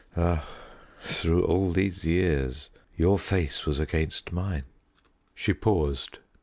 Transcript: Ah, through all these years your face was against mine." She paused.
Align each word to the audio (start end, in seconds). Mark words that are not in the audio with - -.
Ah, 0.17 0.49
through 1.03 1.43
all 1.45 1.71
these 1.71 2.05
years 2.05 2.71
your 2.97 3.19
face 3.19 3.67
was 3.67 3.77
against 3.79 4.31
mine." 4.31 4.63
She 5.35 5.53
paused. 5.53 6.17